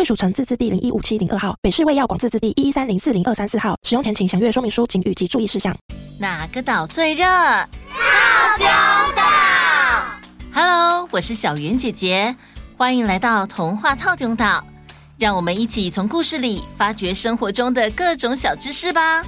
[0.00, 3.76] 贵属城自治地零一五七零二号，北市卫药广自治地一一三零四零二三四号。
[3.82, 5.76] 使用前请详阅说明书、警语及注意事项。
[6.18, 7.26] 哪个岛最热？
[7.26, 7.66] 套
[8.56, 8.66] 丁
[9.14, 9.22] 岛。
[10.54, 12.34] Hello，我是小圆姐姐，
[12.78, 14.64] 欢迎来到童话套丁岛。
[15.18, 19.22] 让我们一起从故事里发掘生活中的各种小知识吧。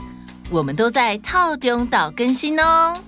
[0.49, 2.99] 我们都在套丁岛更新哦。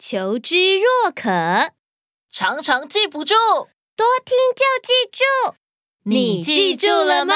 [0.00, 1.75] 求知若渴。
[2.38, 3.32] 常常记不住，
[3.96, 5.24] 多听就记住。
[6.02, 7.34] 你记住了吗？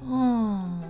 [0.00, 0.80] 哦，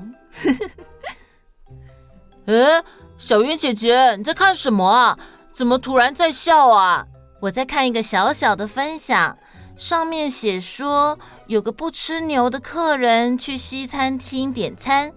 [2.47, 2.85] 呃，
[3.17, 5.19] 小云姐姐，你在看什么啊？
[5.53, 7.05] 怎么突然在笑啊？
[7.41, 9.37] 我在看一个小小的分享，
[9.77, 15.13] 上面写说，有个不吃牛的客人去西餐厅点餐。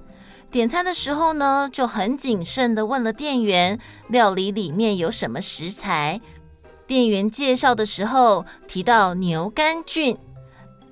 [0.50, 6.22] 点餐的时候呢，就很谨慎地问了店员料理里面有什么食材。
[6.88, 10.18] 店员介绍的时候提到牛肝菌，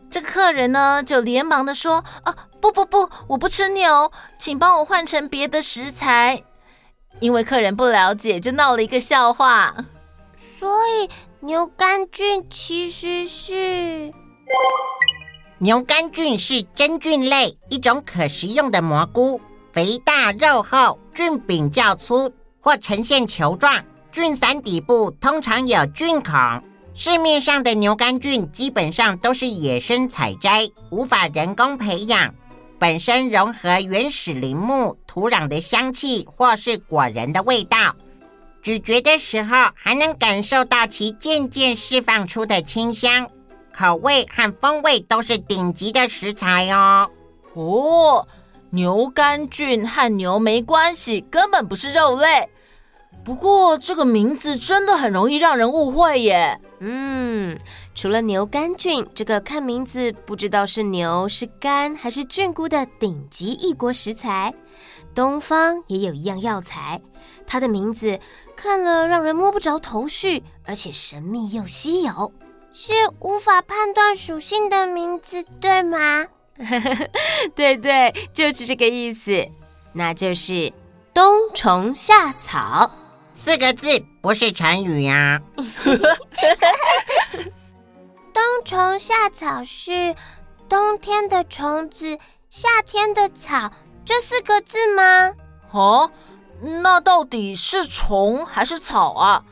[0.10, 6.44] 这个客人呢就连忙地说：“啊，不不不，我不吃牛，请帮我换成别的食材。”
[7.22, 9.74] 因为客人不了解，就闹了一个笑话。
[10.60, 14.12] 所以牛肝菌其实是……
[15.60, 19.40] 牛肝菌是真菌类，一种可食用的蘑菇，
[19.72, 26.34] 肥大肉厚，菌柄较粗或呈现球状，菌伞底部通常有菌孔。
[26.94, 32.36] 市面上的牛肝菌基本上都是野生采摘，无法人工培养，
[32.78, 37.96] 本身融合原始林木土壤的香气或是果仁的味道，
[38.62, 43.30] 咀嚼的时候还能感受到其渐渐释放出的清香。
[43.78, 47.10] 口味和风味都是顶级的食材哦。
[47.54, 48.26] 哦，
[48.70, 52.50] 牛肝菌和牛没关系，根本不是肉类。
[53.24, 56.60] 不过这个名字真的很容易让人误会耶。
[56.80, 57.58] 嗯，
[57.96, 64.54] 除了牛肝菌这个看名字不知道是牛是肝还是菌菇的顶级异国食材，
[65.16, 67.02] 东方也有一样药材，
[67.48, 68.20] 它的名字
[68.56, 72.32] 看了让人摸不着头绪，而且神秘又稀有。
[72.78, 72.92] 是
[73.22, 76.26] 无法判断属性的名字，对吗？
[77.56, 79.48] 对对，就是这个意思。
[79.94, 80.74] 那就是
[81.14, 82.92] 冬虫夏草，
[83.34, 85.42] 四个字不是成语呀。
[88.34, 90.14] 冬虫夏草是
[90.68, 92.20] 冬天的虫子，
[92.50, 93.72] 夏天的草，
[94.04, 95.34] 这四个字吗？
[95.72, 96.12] 哦，
[96.84, 99.46] 那到底是虫还是草啊？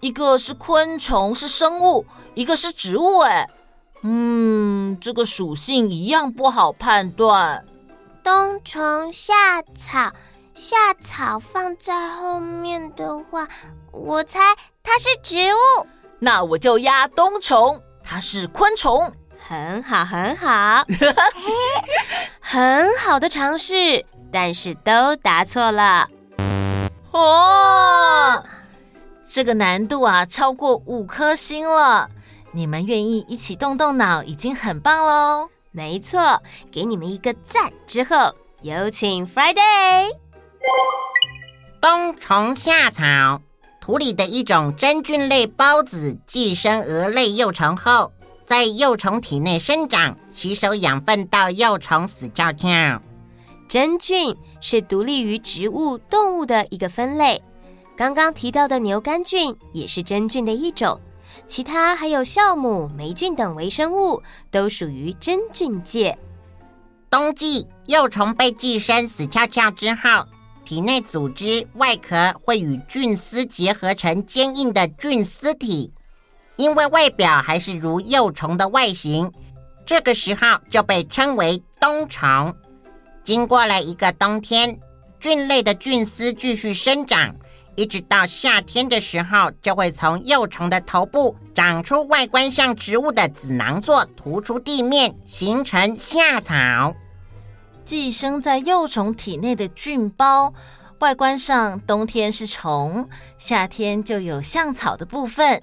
[0.00, 2.04] 一个是昆虫，是生物。
[2.34, 3.48] 一个是植物，哎，
[4.02, 7.64] 嗯，这个属性一样不好判断。
[8.22, 10.12] 冬虫夏草，
[10.54, 13.48] 夏草放在后面的话，
[13.92, 14.40] 我猜
[14.82, 15.86] 它是植物。
[16.18, 19.12] 那我就压冬虫，它是昆虫。
[19.38, 20.84] 很好，很好，
[22.40, 26.08] 很好的尝试，但是都答错了。
[27.12, 28.44] 哦，
[29.28, 32.08] 这个难度啊，超过五颗星了。
[32.52, 35.48] 你们愿意一起动动脑，已经很棒喽！
[35.72, 40.08] 没错，给你们一个赞之后，有请 Friday。
[41.82, 43.42] 冬虫夏草，
[43.80, 48.12] 土里的一种真菌类孢子寄生蛾类幼虫后，
[48.46, 53.02] 在幼虫体内生长，吸收养分到幼虫死翘翘。
[53.68, 57.42] 真菌是独立于植物、动物的一个分类。
[57.96, 61.00] 刚刚提到的牛肝菌也是真菌的一种。
[61.46, 66.16] 其他还有酵母、霉菌等微生物，都属于真菌界。
[67.10, 70.24] 冬季幼虫被寄生死翘翘之后，
[70.64, 75.90] 体内组织外壳会与菌丝结合成坚硬的菌丝体，
[76.56, 79.32] 因为外表还是如幼虫的外形，
[79.86, 82.54] 这个时候就被称为冬虫。
[83.24, 84.78] 经过了一个冬天，
[85.18, 87.34] 菌类的菌丝继续生长。
[87.76, 96.94] 一直到夏天的时候，就会从幼虫的头部长出外观像植物的子囊座，突出地面，形成夏草。
[97.84, 100.52] 寄生在幼虫体内的菌包，
[100.98, 103.08] 外观上冬天是虫，
[103.38, 105.62] 夏天就有像草的部分。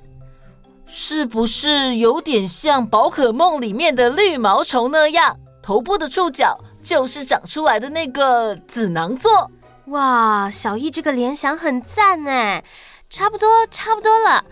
[0.86, 5.36] 是不是有点像宝可梦里面的绿毛虫那样？
[5.64, 9.50] 头部的触角就是长出来的那个子囊座。
[9.88, 12.64] 哇，小易这个联想很赞哎，
[13.10, 14.44] 差不多差不多了，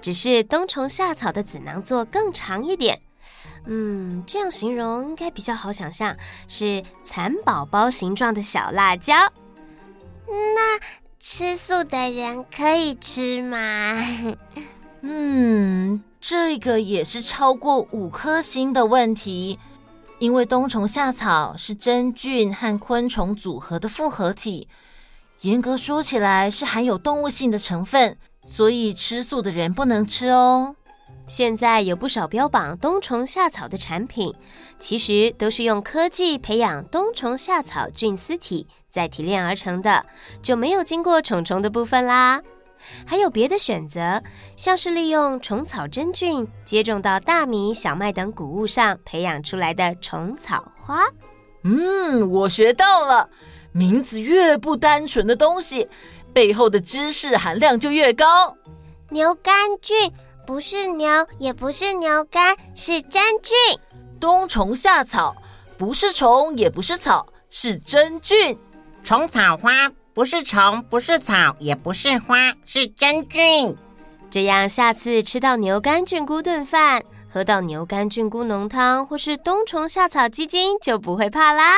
[0.00, 3.00] 只是冬虫夏草的子囊座更长一点。
[3.66, 6.16] 嗯，这样形容应该比较好想象，
[6.48, 9.14] 是蚕宝宝形状的小辣椒。
[10.26, 10.80] 那
[11.20, 14.02] 吃素的人可以吃吗？
[15.02, 19.58] 嗯，这个也是超过五颗星的问题，
[20.18, 24.68] 因为冬虫夏草是真菌和昆虫组合的复合体，
[25.42, 30.74] 严格说起来是含有动物性的成分，所以吃素的人不能吃哦。
[31.28, 34.34] 现在有不少标榜冬虫夏草的产品，
[34.80, 40.04] 其实都是用科技培养冬虫夏草菌丝体再提炼而成的，
[40.42, 42.42] 就没有经过虫虫的部分啦。
[43.06, 44.22] 还有别的选择，
[44.56, 51.04] 像是利用虫草真菌接种到大米、小麦等谷物上培养出来的虫草花。
[51.64, 53.28] 嗯，我学到了，
[53.72, 55.88] 名字越不单纯的东西，
[56.32, 58.56] 背后的知识含量就越高。
[59.10, 60.12] 牛肝菌。
[60.46, 61.06] 不是牛，
[61.38, 63.54] 也不是牛肝，是真菌。
[64.18, 65.36] 冬虫夏草
[65.76, 68.58] 不是虫，也不是草，是真菌。
[69.04, 73.76] 虫草花不是虫，不是草，也不是花，是真菌。
[74.28, 77.00] 这样下次吃到牛肝菌菇炖饭，
[77.30, 81.74] 喝到牛肝菌菇浓汤，或是冬虫夏草鸡精，就不会怕啦。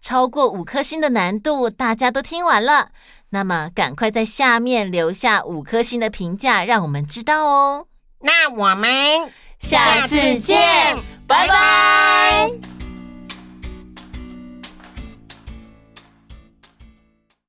[0.00, 2.88] 超过五颗星的难度，大家都听完了。
[3.28, 7.86] 那么，赶快在下面留下五颗星的评价，让我们知道哦。
[8.20, 12.50] 那我们下次见，拜拜。